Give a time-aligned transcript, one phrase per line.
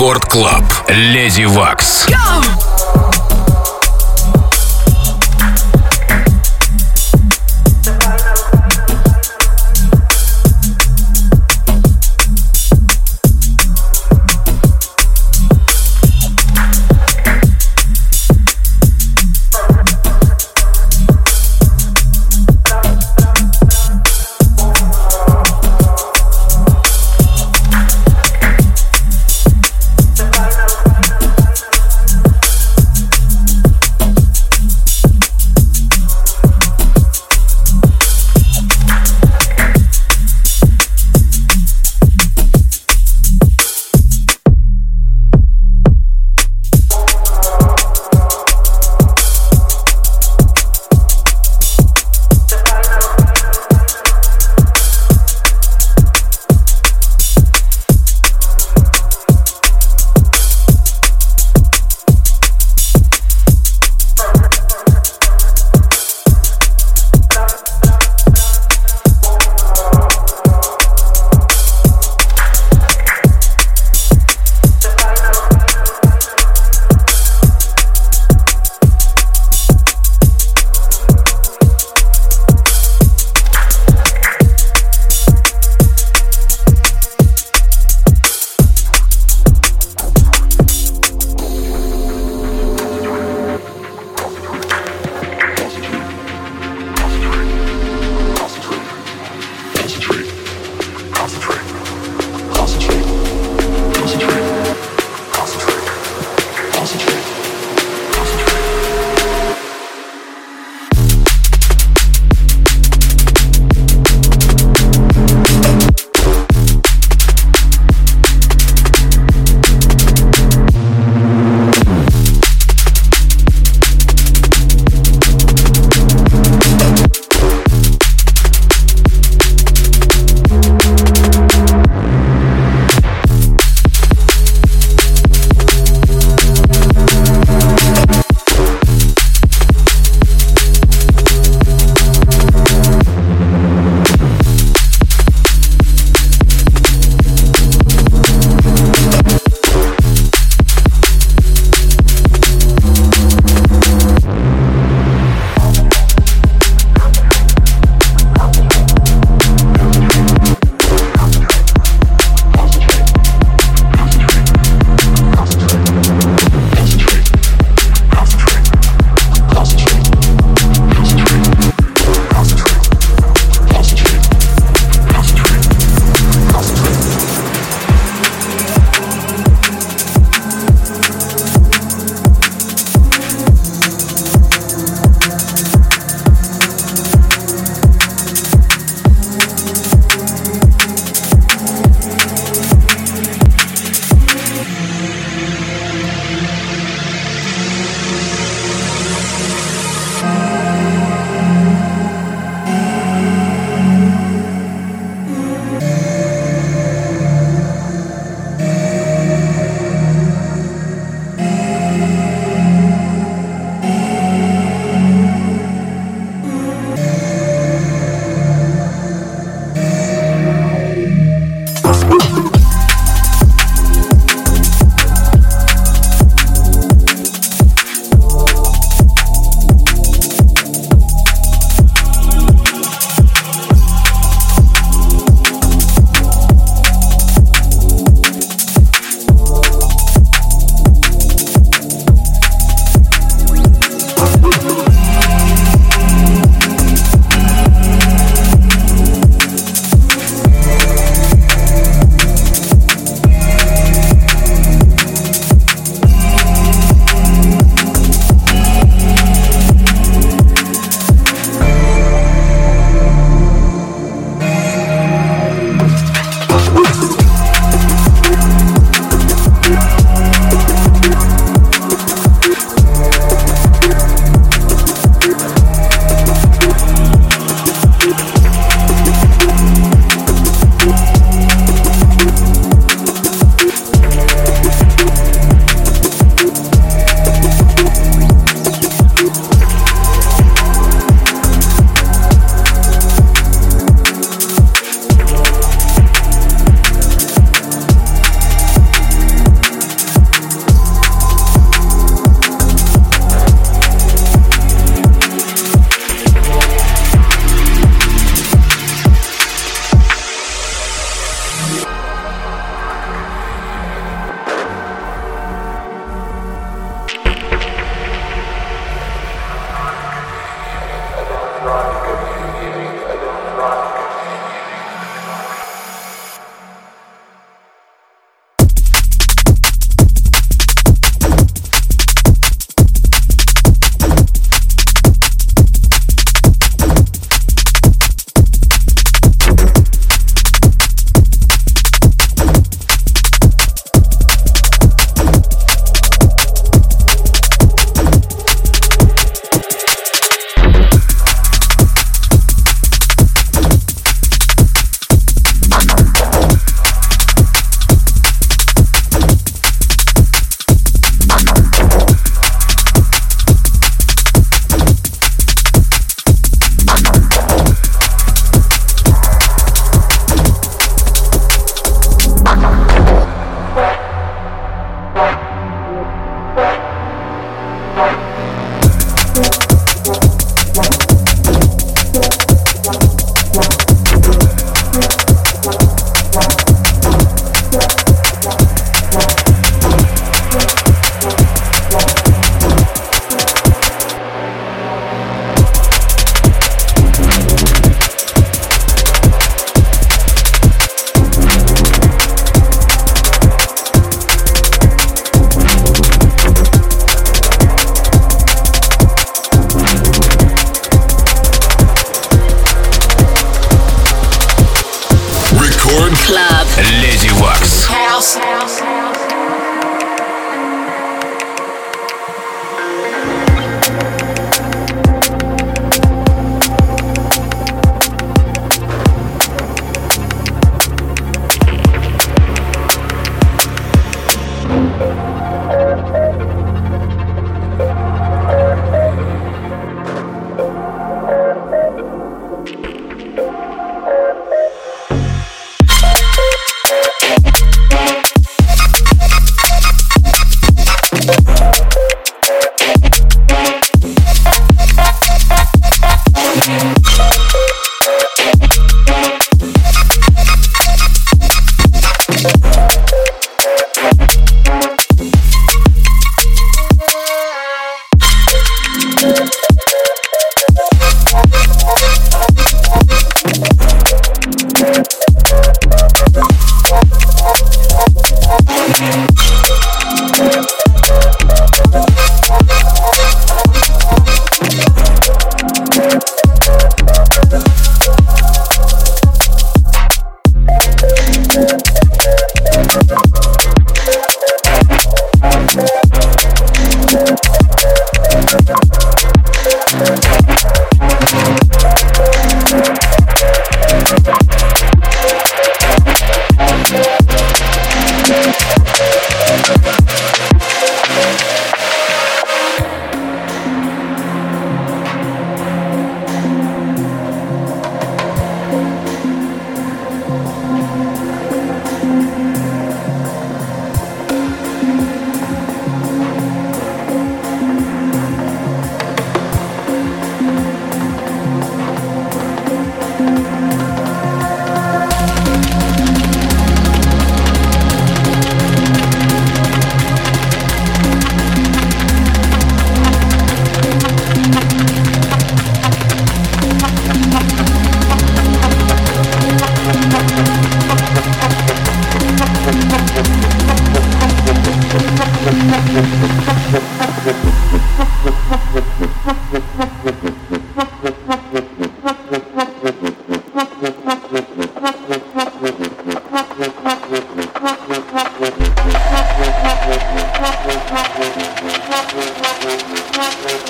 [0.00, 0.64] Рекорд Клаб.
[0.88, 2.06] Леди Вакс.
[2.08, 3.09] Go!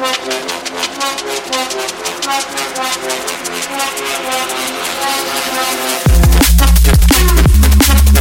[0.02, 0.24] Thank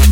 [0.04, 0.09] you.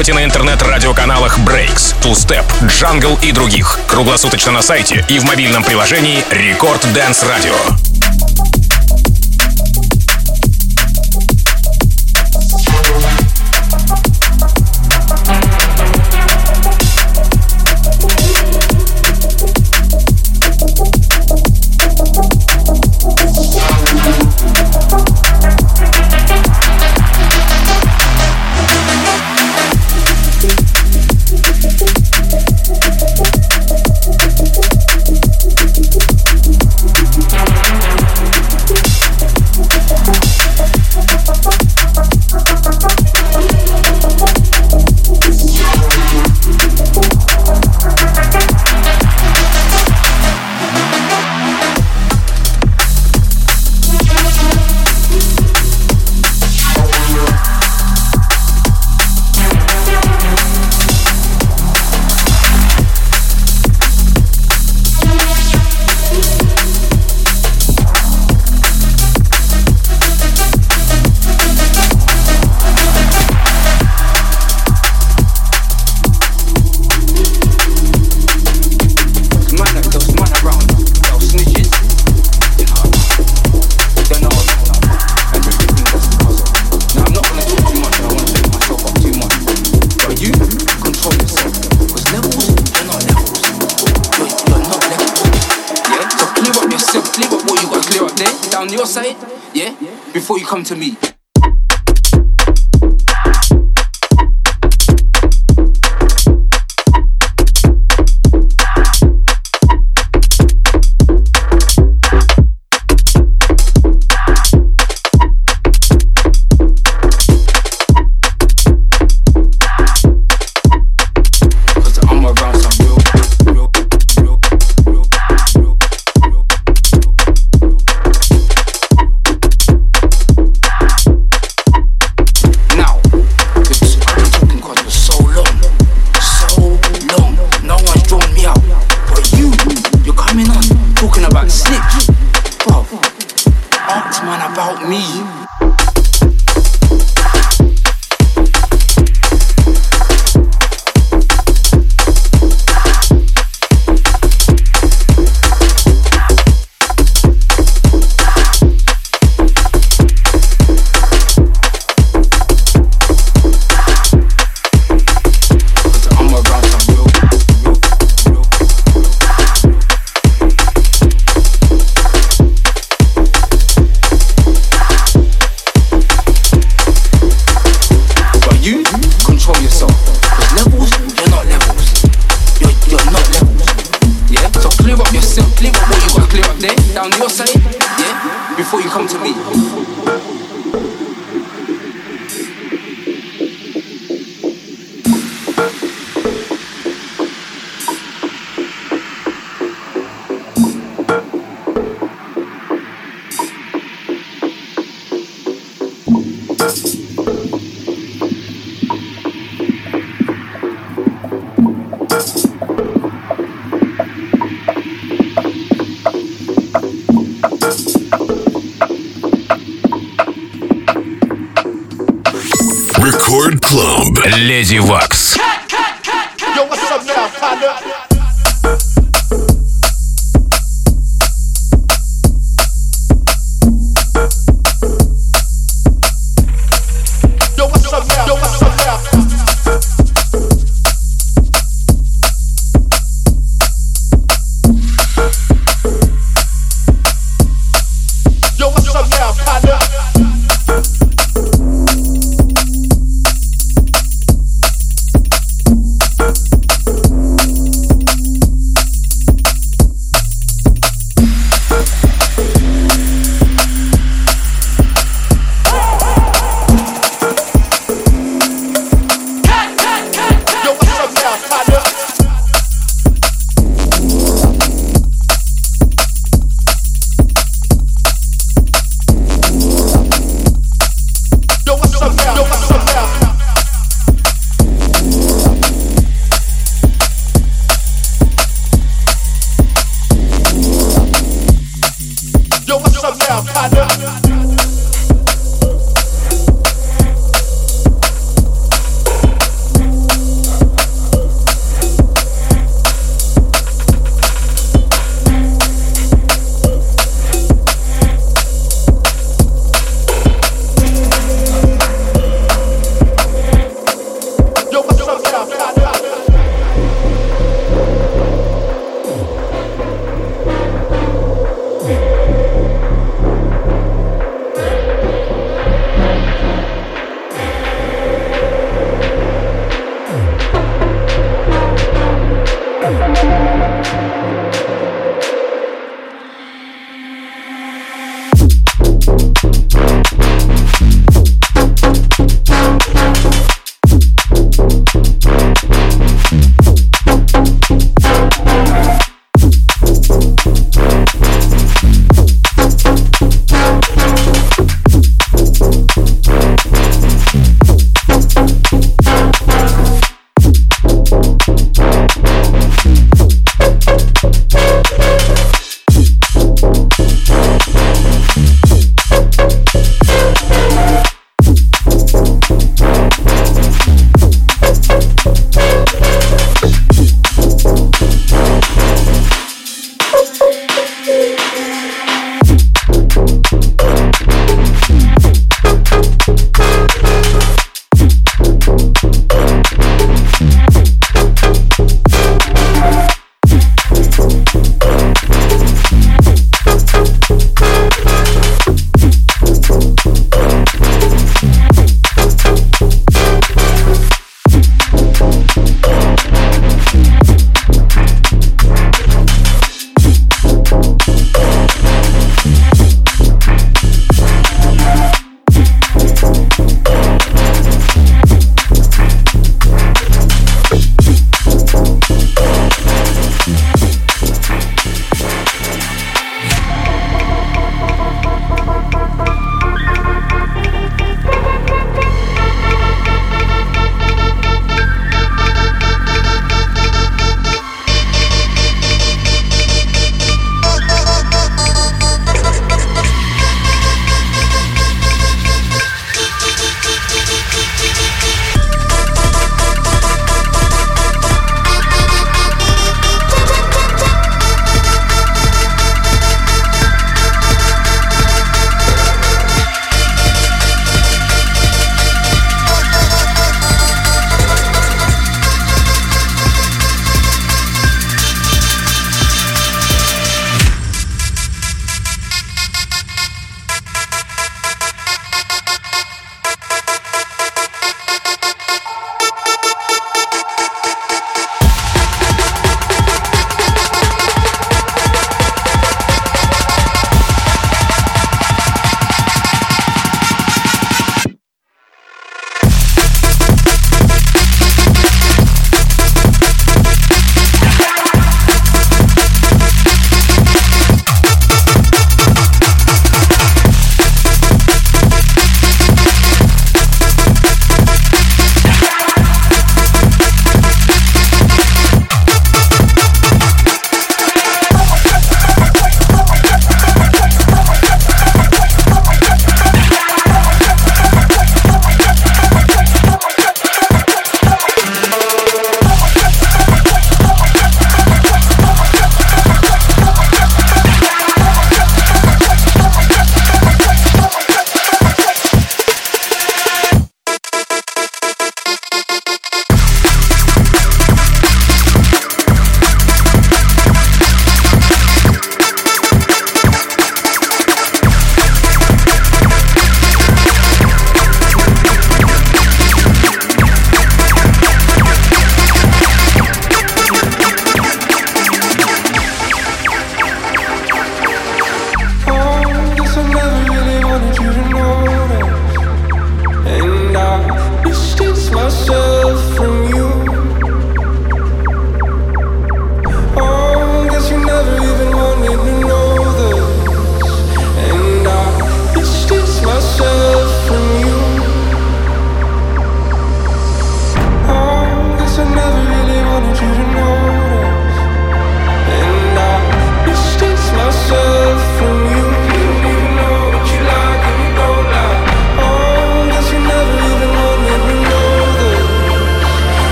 [0.00, 3.78] Найдете на интернет-радиоканалах Breaks, Two Step, Jungle и других.
[3.86, 7.99] Круглосуточно на сайте и в мобильном приложении Record Dance Radio.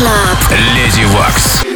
[0.00, 0.38] Club.
[0.74, 1.69] Леди Вакс.